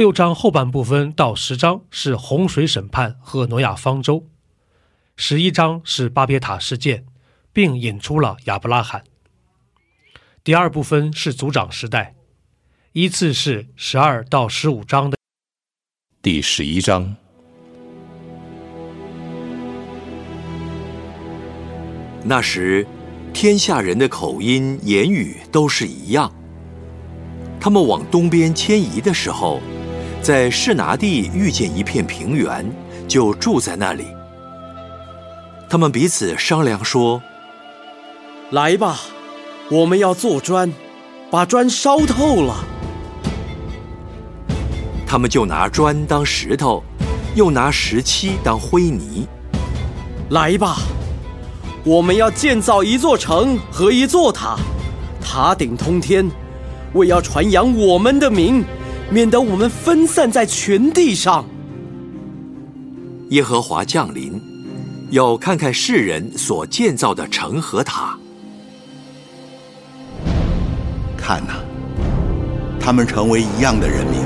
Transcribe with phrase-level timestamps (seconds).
[0.00, 4.24] 六章后半部分到十章是洪水审判和挪亚方舟，
[5.14, 7.04] 十一章是巴别塔事件，
[7.52, 9.04] 并引出了亚伯拉罕。
[10.42, 12.14] 第二部分是族长时代，
[12.92, 15.18] 依次是十二到十五章的。
[16.22, 17.14] 第十一章，
[22.24, 22.86] 那时，
[23.34, 26.34] 天下人的口音言语都是一样。
[27.60, 29.60] 他们往东边迁移的时候。
[30.22, 32.70] 在士拿地遇见一片平原，
[33.08, 34.04] 就住在那里。
[35.66, 37.22] 他们彼此商量说
[38.52, 39.00] ：“来吧，
[39.70, 40.70] 我们要做砖，
[41.30, 42.54] 把砖烧透了。”
[45.08, 46.84] 他们就拿砖当石头，
[47.34, 49.26] 又拿石漆当灰泥。
[50.28, 50.76] 来吧，
[51.82, 54.58] 我们要建造一座城和一座塔，
[55.22, 56.30] 塔顶通天，
[56.92, 58.62] 为要传扬我们的名。
[59.10, 61.44] 免得我们分散在全地上。
[63.30, 64.40] 耶和华降临，
[65.10, 68.16] 要看看世人所建造的城和塔。
[71.16, 71.54] 看呐，
[72.80, 74.20] 他们成为一样的人民，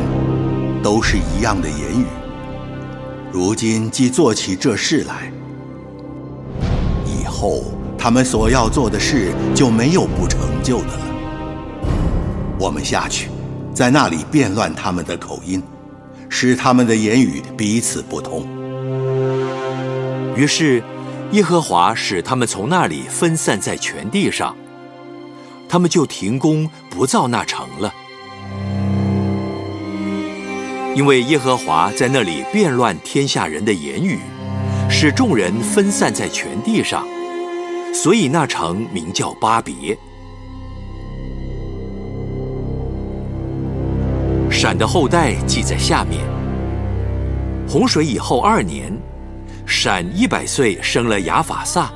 [0.82, 2.04] 都是一样的言语。
[3.32, 5.32] 如今既做起这事来，
[7.06, 7.64] 以后
[7.98, 11.00] 他们所要做的事就没有不成就的了。
[12.58, 13.28] 我们下去。
[13.74, 15.60] 在那里变乱他们的口音，
[16.28, 18.46] 使他们的言语彼此不通。
[20.36, 20.80] 于是，
[21.32, 24.56] 耶和华使他们从那里分散在全地上，
[25.68, 27.92] 他们就停工不造那城了。
[30.94, 34.20] 因为耶和华在那里变乱天下人的言语，
[34.88, 37.04] 使众人分散在全地上，
[37.92, 39.98] 所以那城名叫巴别。
[44.64, 46.24] 闪的后代记在下面。
[47.68, 48.90] 洪水以后二年，
[49.66, 51.92] 闪一百岁生了亚法萨。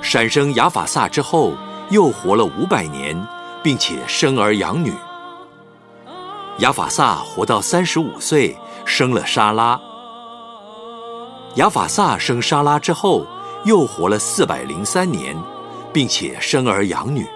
[0.00, 1.52] 闪生亚法萨之后，
[1.90, 3.14] 又活了五百年，
[3.62, 4.90] 并且生儿养女。
[6.60, 8.56] 亚法萨活到三十五岁，
[8.86, 9.78] 生了沙拉。
[11.56, 13.26] 亚法萨生沙拉之后，
[13.66, 15.36] 又活了四百零三年，
[15.92, 17.26] 并且生儿养女。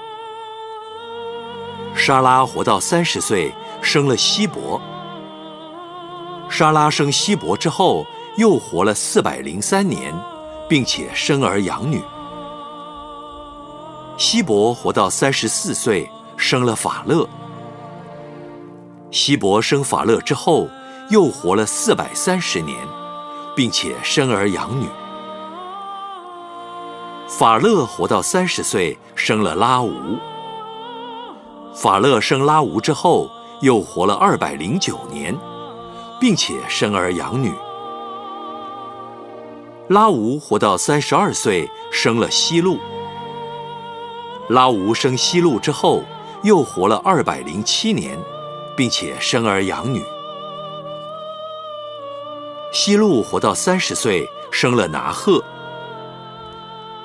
[1.95, 3.53] 沙拉活到三十岁。
[3.87, 4.81] 生了希伯，
[6.51, 8.05] 沙拉生希伯之后，
[8.37, 10.13] 又活了四百零三年，
[10.69, 12.03] 并且生儿养女。
[14.17, 17.29] 希伯活到三十四岁，生了法勒。
[19.13, 20.69] 希伯生法勒之后，
[21.09, 22.77] 又活了四百三十年，
[23.55, 24.89] 并且生儿养女。
[27.29, 30.19] 法勒活到三十岁，生了拉吾。
[31.73, 33.31] 法勒生拉吾之后。
[33.61, 35.37] 又活了二百零九年，
[36.21, 37.53] 并且生儿养女。
[39.89, 42.79] 拉吾活到三十二岁，生了西路。
[44.49, 46.03] 拉吾生西路之后，
[46.43, 48.19] 又活了二百零七年，
[48.77, 50.03] 并且生儿养女。
[52.73, 55.43] 西路活到三十岁，生了拿鹤。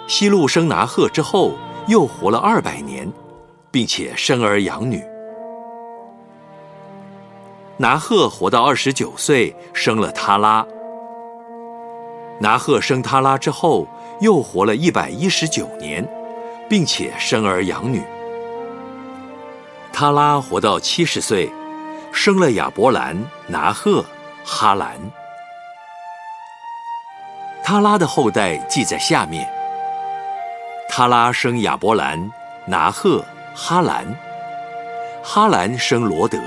[0.07, 1.53] 西路生拿鹤之后，
[1.87, 3.11] 又活了二百年，
[3.71, 5.01] 并且生儿养女。
[7.81, 10.63] 拿鹤活到二十九岁，生了他拉。
[12.39, 13.87] 拿鹤生他拉之后，
[14.19, 16.07] 又活了一百一十九年，
[16.69, 18.03] 并且生儿养女。
[19.91, 21.51] 他拉活到七十岁，
[22.13, 23.17] 生了亚伯兰、
[23.47, 24.05] 拿鹤、
[24.45, 24.95] 哈兰。
[27.63, 29.51] 他拉的后代记在下面。
[30.87, 32.31] 他拉生亚伯兰、
[32.67, 33.25] 拿鹤、
[33.55, 34.05] 哈兰。
[35.23, 36.37] 哈兰生罗德。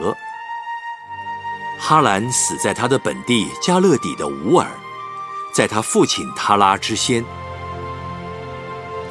[1.87, 4.67] 哈兰死在他的本地加勒底的乌尔，
[5.53, 7.23] 在他父亲塔拉之先。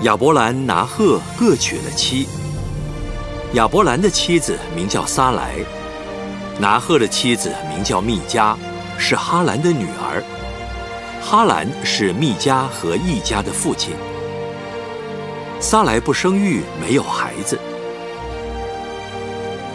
[0.02, 2.28] 亚伯兰拿鹤各娶了妻。
[3.54, 5.54] 亚伯兰的妻子名叫撒莱，
[6.58, 8.58] 拿鹤的妻子名叫密加，
[8.98, 10.24] 是哈兰的女儿。
[11.22, 13.94] 哈兰是密加和一家的父亲。
[15.60, 17.60] 撒莱不生育，没有孩子。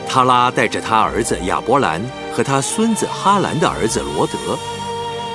[0.08, 2.02] 塔拉带着他儿子亚伯兰
[2.38, 4.56] 和他孙子哈兰的儿子罗德，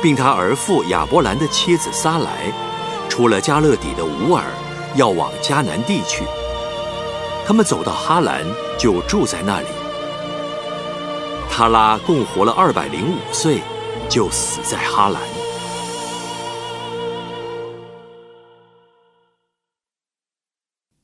[0.02, 2.50] 并他儿父亚伯兰的妻子撒来，
[3.10, 4.46] 出了加勒底的乌尔，
[4.96, 6.24] 要往迦南地去。
[7.46, 8.46] 他们走到哈兰，
[8.80, 9.68] 就住在那里。
[11.50, 13.60] 他拉共活了二百零五岁，
[14.08, 15.22] 就死在哈兰。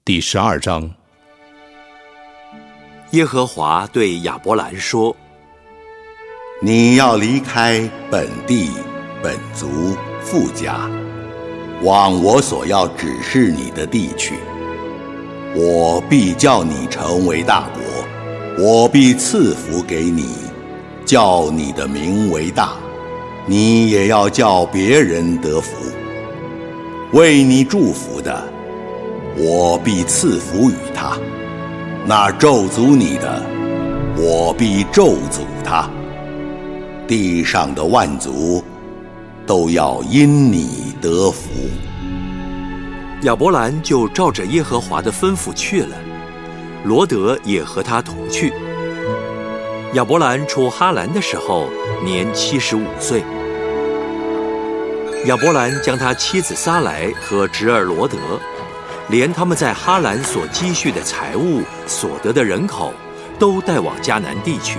[0.06, 0.90] 第十二章。
[3.12, 5.14] 耶和华对亚伯兰说
[6.62, 8.72] ：“你要离开本地、
[9.24, 10.90] 本族、富家，
[11.84, 14.36] 往我所要指示你的地去。
[15.56, 20.36] 我必叫你成为大国，我必赐福给你，
[21.06, 22.74] 叫你的名为大。
[23.46, 25.72] 你也要叫别人得福。
[27.14, 28.44] 为你祝福的，
[29.38, 31.18] 我必赐福与他。”
[32.06, 33.42] 那咒诅你的，
[34.18, 35.90] 我必咒诅他。
[37.10, 38.64] 地上的万族
[39.48, 41.50] 都要因你得福。
[43.24, 45.98] 亚伯兰就照着耶和华的吩咐去了，
[46.84, 48.54] 罗德也和他同去。
[49.96, 51.68] 亚伯兰出哈兰的时候，
[52.06, 53.24] 年七十五岁。
[55.26, 58.18] 亚伯兰将他妻子撒来和侄儿罗德。
[59.08, 62.94] 连他们在哈兰所积蓄的财物、所得的人口，
[63.40, 64.78] 都带往迦南地去。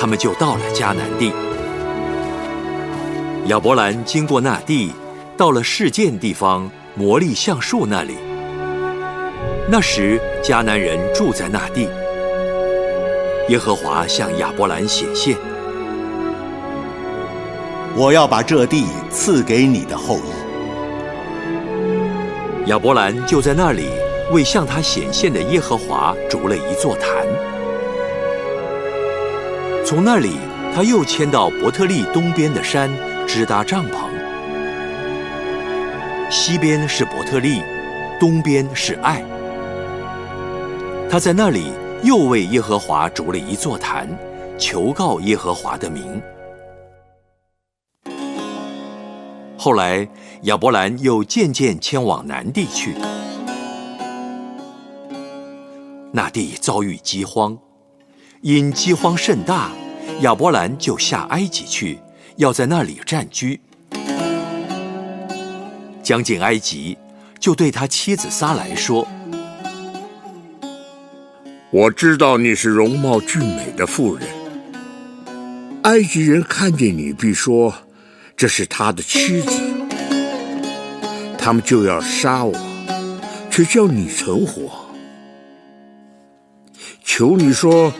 [0.00, 1.30] 他们就到了迦南地。
[3.48, 4.92] 亚伯兰经过那地，
[5.36, 8.14] 到了事件地方摩利橡树那里。
[9.68, 11.86] 那时迦南人住在那地。
[13.50, 15.36] 耶和华向亚伯兰显现
[17.94, 20.30] ：“我要把这地赐给你的后裔。”
[22.70, 23.90] 亚伯兰就在那里
[24.32, 27.26] 为向他显现的耶和华筑了一座坛。
[29.90, 30.36] 从那里，
[30.72, 32.88] 他又迁到伯特利东边的山，
[33.26, 34.08] 支搭帐篷。
[36.30, 37.60] 西边是伯特利，
[38.20, 39.20] 东边是爱。
[41.10, 41.72] 他在那里
[42.04, 44.08] 又为耶和华筑了一座坛，
[44.56, 46.22] 求告耶和华的名。
[49.58, 50.08] 后来，
[50.42, 52.94] 亚伯兰又渐渐迁往南地去。
[56.12, 57.58] 那地遭遇饥荒，
[58.40, 59.72] 因饥荒甚大，
[60.20, 61.98] 亚伯兰就下埃及去，
[62.36, 63.58] 要在那里暂居。
[66.02, 66.98] 将近埃及，
[67.38, 69.06] 就对他妻子撒来说
[71.70, 74.28] ：“我知道你是容貌俊美的妇人，
[75.84, 77.72] 埃及人看见你，必说。”
[78.36, 79.52] 这是他的妻子，
[81.36, 82.54] 他们就要杀我，
[83.50, 84.86] 却叫你存活。
[87.04, 87.92] 求你说，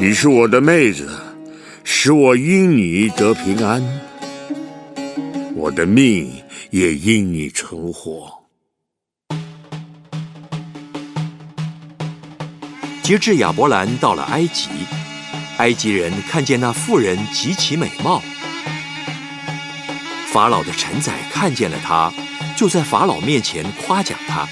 [0.00, 1.08] 你是我的妹子，
[1.90, 3.82] 使我因你得平安，
[5.56, 6.30] 我的命
[6.70, 8.30] 也因你成活。
[13.02, 14.68] 截至亚伯兰到了埃及，
[15.56, 18.22] 埃及人看见那妇人极其美貌。
[20.30, 22.12] 法老的臣宰看见了他，
[22.54, 24.46] 就在法老面前夸奖他。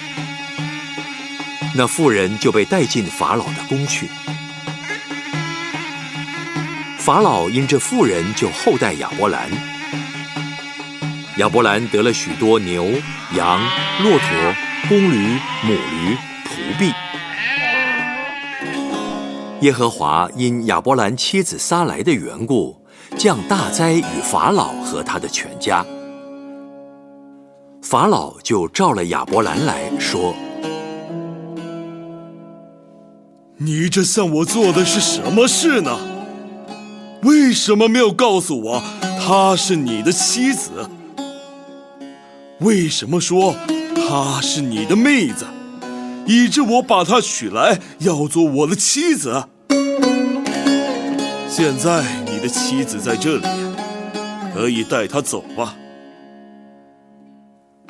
[1.74, 4.08] 那妇人就被带进法老的宫去。
[7.06, 9.48] 法老因这妇人就厚待亚伯兰。
[11.36, 12.84] 亚伯兰得了许多牛、
[13.36, 13.60] 羊、
[14.02, 14.28] 骆驼、
[14.88, 16.92] 公驴、母驴、仆婢。
[19.60, 22.84] 耶和华因亚伯兰妻子撒来的缘故。
[23.16, 25.86] 降大灾与法老和他的全家，
[27.80, 30.34] 法老就召了亚伯兰来说
[33.58, 36.15] ：“你这向我做的是什么事呢？
[37.26, 38.82] 为什么没有告诉我
[39.20, 40.70] 她是你的妻子？
[42.60, 43.52] 为什么说
[43.96, 45.44] 她是你的妹子，
[46.24, 49.44] 以致我把她娶来要做我的妻子？
[51.50, 52.04] 现在。”
[52.36, 53.46] 你的妻子在这里，
[54.54, 55.74] 可以带她走吧。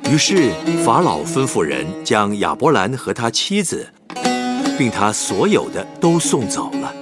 [0.09, 0.53] 于是
[0.85, 3.87] 法老吩咐人将亚伯兰和他妻子，
[4.79, 6.95] 并他所有的都送走了。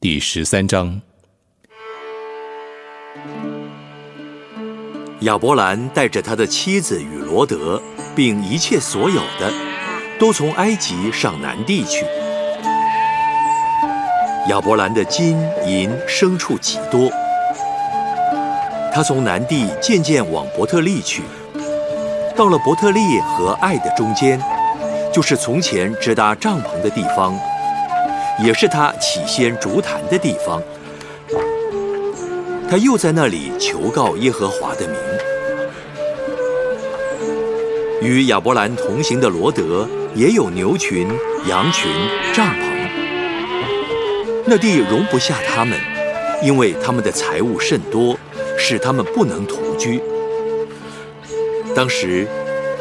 [0.00, 1.00] 第十三章，
[5.22, 7.82] 亚伯兰带着他的妻子与罗德。
[8.14, 9.52] 并一切所有的，
[10.20, 12.04] 都从埃及上南地去。
[14.48, 15.36] 亚伯兰的金
[15.66, 17.10] 银牲畜极多，
[18.92, 21.22] 他从南地渐渐往伯特利去，
[22.36, 24.40] 到了伯特利和爱的中间，
[25.12, 27.38] 就是从前支搭帐篷的地方，
[28.44, 30.62] 也是他起先竹坛的地方。
[32.70, 34.96] 他又在那里求告耶和华的名。
[38.00, 41.08] 与亚伯兰同行的罗德也有牛群、
[41.48, 41.90] 羊群、
[42.32, 42.62] 帐篷，
[44.46, 45.76] 那地容不下他们，
[46.42, 48.16] 因为他们的财物甚多，
[48.56, 50.00] 使他们不能同居。
[51.74, 52.28] 当时，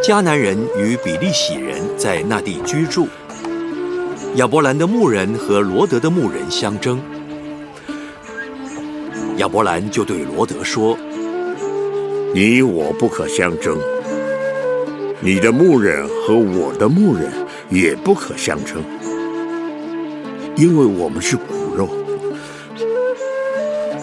[0.04, 3.08] 迦南人与比利洗人在那地居住。
[4.38, 7.02] 亚伯兰的牧人和罗德的牧人相争，
[9.38, 10.96] 亚伯兰就对罗德说
[12.36, 13.80] ：“你我不可相争，
[15.22, 17.32] 你的牧人和我的牧人
[17.72, 18.84] 也不可相争，
[20.56, 21.90] 因为我们是骨肉。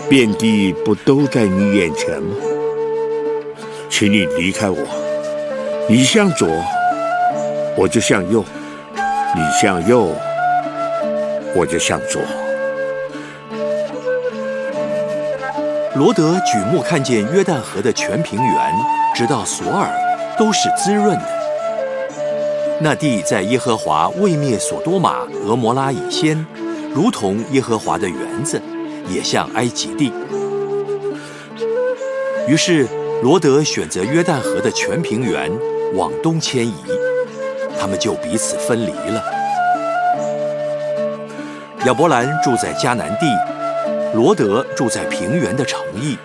[0.09, 2.35] 遍地不都在你眼前吗？”
[3.89, 4.79] 请你离开我，
[5.89, 6.49] 你向左，
[7.77, 8.43] 我就向右；
[9.37, 10.15] 你向右，
[11.57, 12.23] 我就向左。
[15.97, 18.75] 罗德举目看见约旦河的全平原，
[19.15, 19.91] 直到索尔，
[20.39, 21.29] 都是滋润的。
[22.81, 26.47] 那地在耶和华未灭所多玛、俄摩拉以先，
[26.95, 28.61] 如同耶和华的园子，
[29.09, 30.13] 也像埃及地。
[32.47, 32.89] 于是。
[33.23, 35.51] 罗德选择约旦河的全平原
[35.95, 36.75] 往东迁移，
[37.85, 39.23] 他们就彼此分离了。
[41.85, 43.27] 亚伯兰住在迦南地，
[44.15, 46.17] 罗德住在平原的城邑，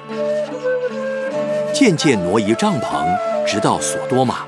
[1.73, 3.05] 渐渐挪移帐篷，
[3.45, 4.45] 直到索多玛。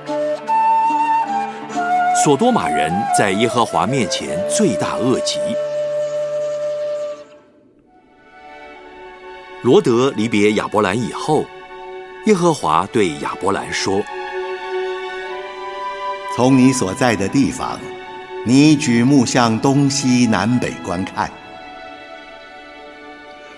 [2.24, 5.38] 索多玛人在耶和华面前罪大恶极。
[9.64, 11.44] 罗德离别亚伯兰以后。
[12.28, 14.02] 耶和华对亚伯兰说
[16.36, 17.78] ：“从你所在的地方，
[18.46, 21.30] 你举目向东西南北观看，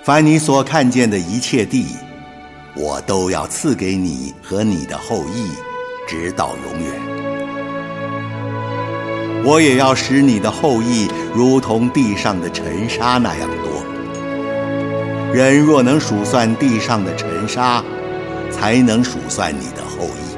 [0.03, 1.85] 凡你所看见的一切地，
[2.75, 5.51] 我都要赐给你和你的后裔，
[6.07, 6.91] 直到永远。
[9.45, 13.83] 我也要使你的后裔如同地上的尘沙那样多。
[15.31, 17.83] 人若能数算地上的尘沙，
[18.49, 20.32] 才能数算你的后裔。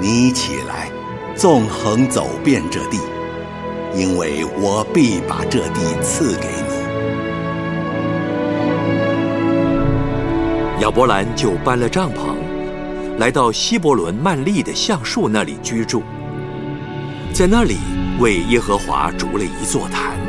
[0.00, 0.90] 你起来，
[1.34, 2.98] 纵横走遍这地，
[3.96, 6.78] 因为我必把这地赐给你。
[10.82, 12.36] 亚伯兰就搬了帐篷，
[13.18, 16.04] 来到希伯伦曼利的橡树那里居住，
[17.32, 17.78] 在那里
[18.20, 20.27] 为耶和华筑了一座坛。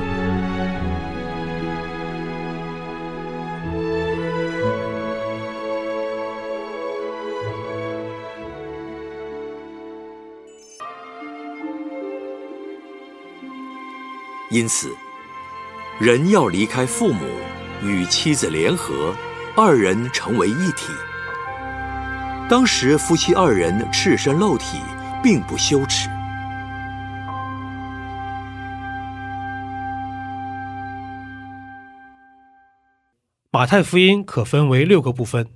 [14.51, 14.91] 因此，
[16.00, 17.24] 人要离开父母，
[17.84, 19.13] 与妻子联合，
[19.56, 20.91] 二人成为一体。
[22.50, 24.79] 当时夫妻二人赤身露体，
[25.22, 26.10] 并不羞耻。
[33.51, 35.48] 马太福音可分为六个部分，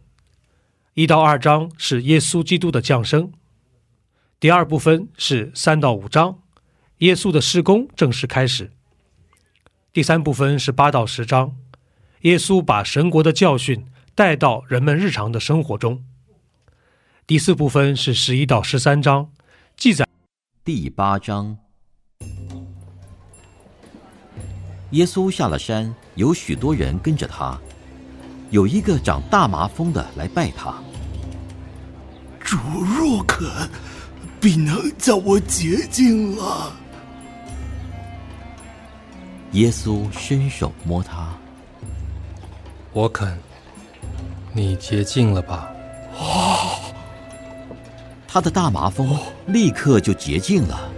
[0.94, 3.32] 一到二章是耶稣基督的降生，
[4.40, 6.42] 第二部分是三到五章，
[7.00, 8.70] 耶稣的施工正式开始。
[9.94, 11.56] 第三部分是八到十章，
[12.22, 13.86] 耶稣把神国的教训
[14.16, 16.04] 带到人们日常的生活中。
[17.28, 19.30] 第四部分是十一到十三章，
[19.78, 20.08] 记载。
[20.64, 21.60] 第八章，
[24.90, 27.56] 耶稣下了山，有许多人跟着他。
[28.50, 30.74] 有一个长大麻风的来拜他。
[32.40, 33.48] 主若肯，
[34.42, 36.80] 必能叫我洁净了。
[39.54, 41.32] 耶稣伸手摸他，
[42.92, 43.38] 我肯，
[44.52, 45.72] 你洁净了吧。
[46.18, 46.74] 啊！
[48.28, 50.92] 他的大麻风立刻就洁净了。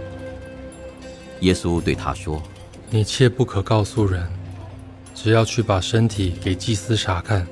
[1.40, 2.42] 耶稣对他说
[2.88, 4.26] ：“你切不可告诉人，
[5.14, 7.46] 只要去把身体给祭司查看，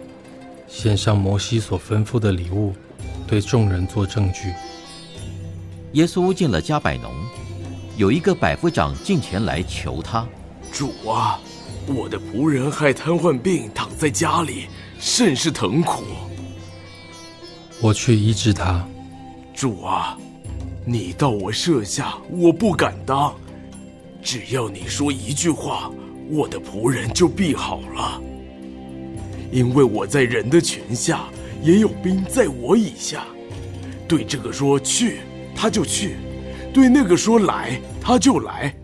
[0.66, 2.74] 献上摩西所吩咐的礼物，
[3.26, 4.54] 对众人做证据。”
[5.92, 7.12] 耶稣进了加百农，
[7.98, 10.26] 有一个百夫长进前来求他。
[10.74, 11.38] 主啊，
[11.86, 14.66] 我的仆人害瘫痪病躺在家里，
[14.98, 16.02] 甚是疼苦。
[17.80, 18.84] 我去医治他。
[19.54, 20.18] 主啊，
[20.84, 23.32] 你到我舍下，我不敢当。
[24.20, 25.92] 只要你说一句话，
[26.28, 28.20] 我的仆人就必好了。
[29.52, 31.26] 因为我在人的权下，
[31.62, 33.24] 也有兵在我以下。
[34.08, 35.20] 对这个说去，
[35.54, 36.16] 他就去；
[36.72, 38.74] 对那个说来，他就来；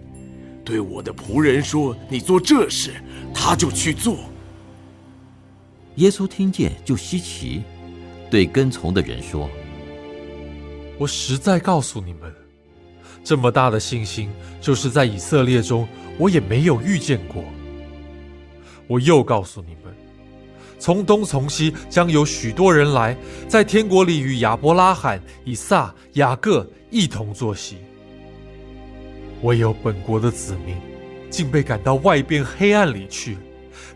[0.64, 2.92] 对我的仆人说你做这事，
[3.34, 4.18] 他就去做。
[5.96, 7.62] 耶稣听见就稀奇，
[8.30, 9.50] 对跟从的人说
[10.98, 12.32] ：“我实在告诉你们，
[13.24, 15.86] 这么大的信心，就是在以色列中
[16.18, 17.42] 我也没有遇见过。
[18.86, 19.94] 我又告诉你们。”
[20.78, 23.14] 从东从西将有许多人来，
[23.46, 27.76] 在天国里与亚伯拉罕、以撒、雅各一同坐席。
[29.42, 30.76] 唯有本国的子民，
[31.30, 33.38] 竟被赶到外边黑暗里去，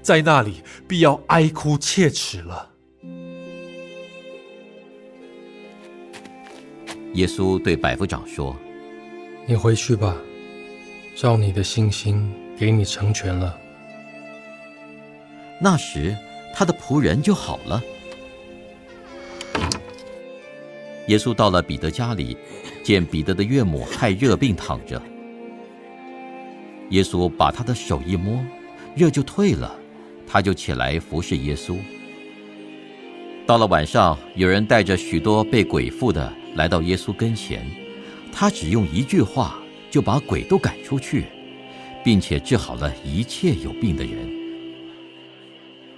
[0.02, 2.70] 在那里必要哀哭切齿了。
[7.14, 8.56] 耶稣对百夫长说
[9.46, 10.16] ：“你回去吧，
[11.16, 13.58] 照你的信心给你成全了。”
[15.60, 16.16] 那时。
[16.56, 17.82] 他的仆人就好了。
[21.08, 22.36] 耶稣到了彼得家里，
[22.84, 25.02] 见彼得的岳母害热病躺着。
[26.90, 28.44] 耶稣把他的手一摸，
[28.94, 29.74] 热就退了，
[30.26, 31.76] 他就起来服侍耶稣。
[33.46, 37.66] 到了晚上，有人带着许多被鬼附的来到耶稣跟前，
[38.32, 39.58] 他只用一句话
[39.90, 41.26] 就把鬼都赶出去，
[42.02, 44.28] 并且治好了一切有病的人。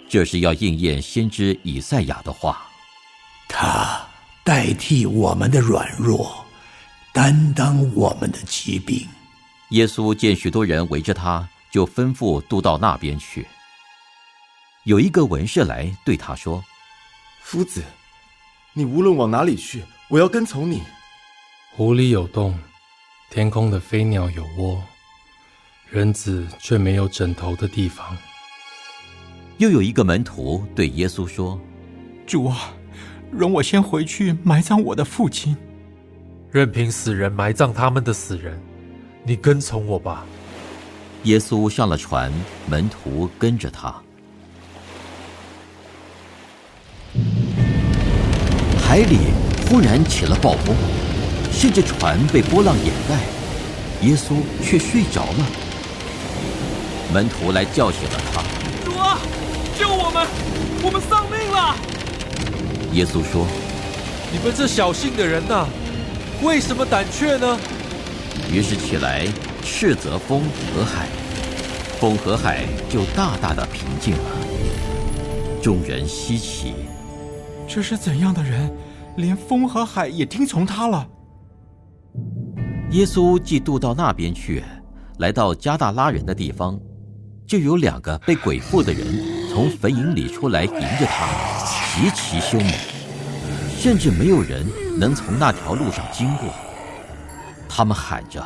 [0.08, 2.66] 这是要应验先知以赛亚的话，
[3.48, 4.00] 他
[4.44, 6.44] 代替我们的软弱，
[7.12, 9.06] 担当我们的疾病。
[9.70, 13.46] 耶稣见许多人围着他，就吩咐渡到那边去。
[14.84, 16.62] 有一个文士来对他说
[17.42, 17.82] ：“夫子，
[18.72, 20.82] 你无论往哪里去，我要跟从你。
[21.74, 22.56] 湖里有洞，
[23.30, 24.80] 天空的飞鸟有窝，
[25.90, 28.16] 人子却没有枕头的地方。”
[29.58, 31.60] 又有一个门徒对耶稣说
[32.24, 32.72] ：“主啊，
[33.32, 35.56] 容我先回去埋葬我的父亲。
[36.52, 38.62] 任凭死人埋葬他们的死人，
[39.26, 40.24] 你跟从我吧。”
[41.24, 42.32] 耶稣上了船，
[42.66, 43.92] 门徒跟着他。
[48.80, 49.18] 海里
[49.68, 50.76] 忽然起了暴风，
[51.52, 55.46] 甚至船被波浪掩盖，耶稣却睡着了。
[57.12, 58.42] 门徒来叫醒了他。
[58.84, 59.18] 主啊
[59.76, 60.26] 救我们！
[60.84, 61.74] 我们丧命了！
[62.92, 63.44] 耶稣说
[64.30, 65.66] ：“你们这小信的人呐，
[66.42, 67.58] 为什么胆怯呢？”
[68.52, 69.26] 于是起来
[69.62, 70.42] 斥责风
[70.74, 71.06] 和海，
[71.98, 74.24] 风和海就大大的平静了。
[75.62, 76.74] 众人稀奇，
[77.66, 78.72] 这是怎样的人，
[79.16, 81.08] 连风和海也听从他了？
[82.92, 84.62] 耶稣既渡到那边去，
[85.18, 86.78] 来到加大拉人的地方，
[87.46, 89.04] 就有两个被鬼附的人。
[89.50, 91.26] 从坟茔里出来迎着他，
[91.94, 92.72] 极其凶猛，
[93.78, 94.64] 甚至没有人
[94.98, 96.48] 能从那条路上经过。
[97.68, 98.44] 他们喊着：“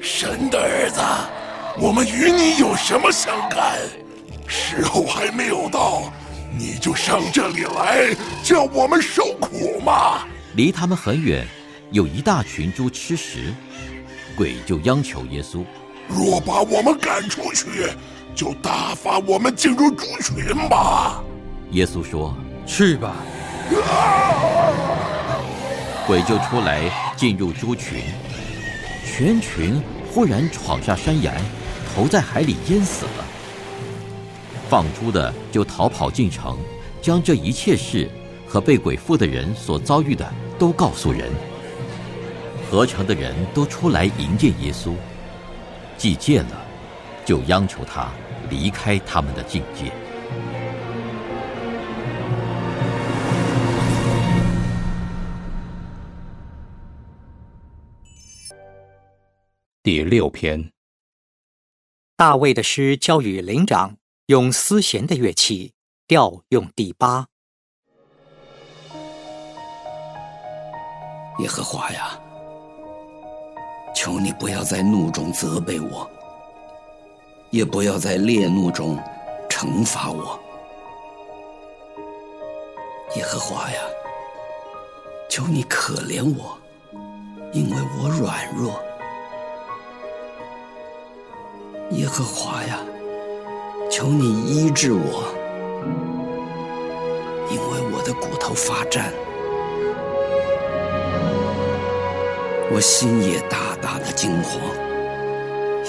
[0.00, 1.00] 神的儿子，
[1.78, 3.78] 我们与你有什么相干？
[4.46, 6.12] 时候还没有到，
[6.56, 10.20] 你就上这里来，叫我们受苦吗？”
[10.54, 11.46] 离他们很远，
[11.90, 13.52] 有一大群猪吃食，
[14.36, 15.64] 鬼就央求耶稣
[16.08, 17.90] ：“若把我们赶出去。”
[18.36, 21.22] 就打发我们进入猪群吧。
[21.70, 23.16] 耶稣说：“去吧。”
[26.06, 28.00] 鬼就出来进入猪群，
[29.04, 31.34] 全群忽然闯下山崖，
[31.92, 33.24] 投在海里淹死了。
[34.68, 36.56] 放猪的就逃跑进城，
[37.02, 38.08] 将这一切事
[38.46, 40.24] 和被鬼附的人所遭遇的
[40.58, 41.28] 都告诉人。
[42.70, 44.94] 合成的人都出来迎接耶稣，
[45.98, 46.64] 既见了，
[47.24, 48.08] 就央求他。
[48.48, 49.90] 离开他们的境界。
[59.86, 60.72] 第六篇，
[62.16, 63.96] 大卫的诗交与灵长，
[64.26, 65.74] 用丝弦的乐器，
[66.08, 67.28] 调用第八。
[71.38, 72.20] 耶和华呀，
[73.94, 76.10] 求你不要在怒中责备我。
[77.50, 78.98] 也不要在烈怒中
[79.48, 80.36] 惩罚我，
[83.14, 83.78] 耶和华呀！
[85.30, 86.58] 求你可怜我，
[87.52, 88.82] 因为我软弱。
[91.90, 92.80] 耶和华呀！
[93.88, 95.22] 求你医治我，
[97.48, 99.12] 因为我的骨头发颤，
[102.72, 104.60] 我心也大大的惊慌。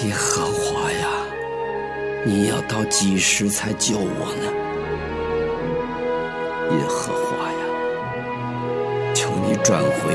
[0.06, 1.08] 耶和华呀！
[2.24, 4.52] 你要到几时才救我呢？
[6.70, 7.58] 耶和华呀，
[9.14, 10.14] 求你转回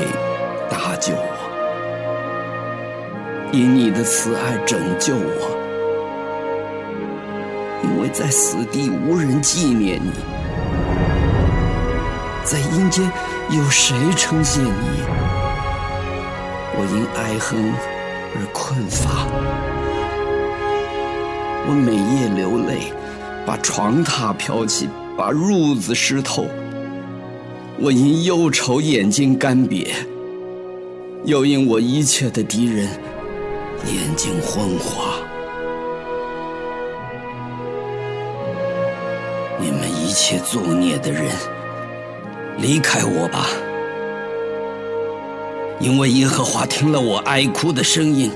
[0.70, 1.34] 搭救我，
[3.52, 5.53] 以你的慈爱拯救我，
[8.14, 10.12] 在死地无人纪念你，
[12.44, 13.10] 在阴间
[13.50, 14.68] 有谁称谢你？
[16.76, 17.72] 我因哀恨
[18.36, 19.26] 而困乏，
[21.66, 22.92] 我每夜流泪，
[23.44, 26.46] 把床榻飘起，把褥子湿透。
[27.80, 29.88] 我因忧愁眼睛干瘪，
[31.24, 32.88] 又因我一切的敌人
[33.88, 35.16] 眼睛昏花。
[39.64, 41.34] 你们一切作孽的人，
[42.58, 43.46] 离开我吧！
[45.80, 48.30] 因为耶和华听了我哀哭的声音，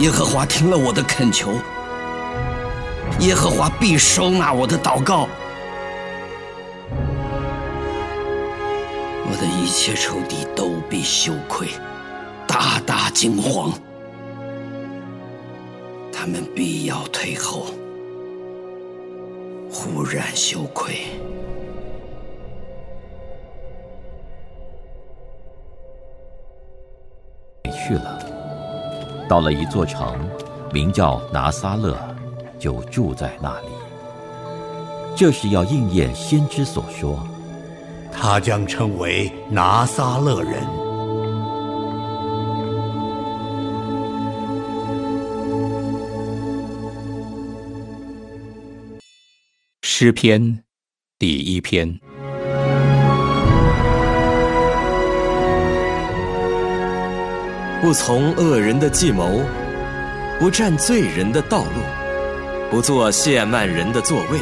[0.00, 1.54] 耶和华听了我的恳求，
[3.20, 5.26] 耶和华必收纳我的祷告。
[9.24, 11.68] 我的一切仇敌都必羞愧，
[12.46, 13.72] 大大惊慌，
[16.12, 17.68] 他们必要退后，
[19.82, 20.94] 忽然羞愧。
[27.64, 28.20] 去了，
[29.28, 30.16] 到了一座城，
[30.72, 31.98] 名叫拿撒勒，
[32.60, 33.66] 就住在那里。
[35.16, 37.18] 这是要应验先知所说。
[38.12, 40.62] 他将称为拿撒勒人。
[50.04, 50.64] 诗篇
[51.16, 52.00] 第一篇。
[57.80, 59.42] 不从恶人的计谋，
[60.40, 61.80] 不占罪人的道路，
[62.68, 64.40] 不做亵慢人的座位。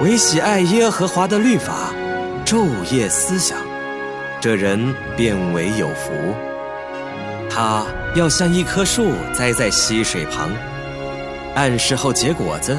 [0.00, 1.92] 唯喜爱耶和华的律法，
[2.44, 3.58] 昼夜思想，
[4.40, 6.12] 这人便为有福。
[7.50, 10.48] 他要像一棵树栽在溪水旁，
[11.54, 12.78] 按时候结果子，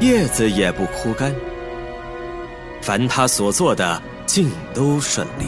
[0.00, 1.32] 叶子也不枯干。
[2.82, 5.46] 凡他所做的，尽都顺利。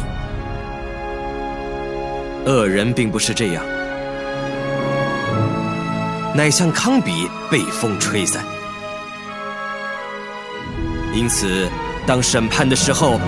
[2.46, 3.64] 恶人并不是这样，
[6.34, 8.44] 乃像糠秕被风吹散。
[11.12, 11.68] 因此，
[12.06, 13.18] 当审判的时候，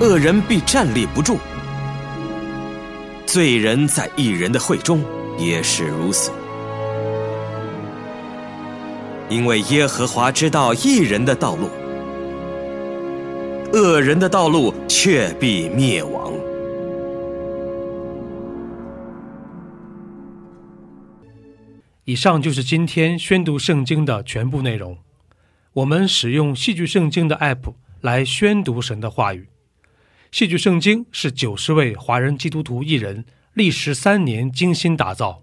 [0.00, 1.36] 恶人必站立不住；
[3.26, 5.04] 罪人在一人的会中
[5.36, 6.30] 也是如此。
[9.28, 11.68] 因为耶和华知道一人的道路，
[13.72, 16.32] 恶人的道路却必灭亡。
[22.04, 24.96] 以上就是今天宣读圣经的全部内容。
[25.72, 29.48] 我们使用戏剧圣经的 App 来宣读神的话语。
[30.30, 35.42] 戏剧圣经是九十位华人基督徒艺人历时三年精心打造，